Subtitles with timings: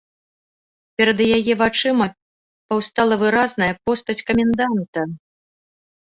[1.01, 2.07] Перад яе вачыма
[2.73, 5.07] паўстала выразная постаць каменданта.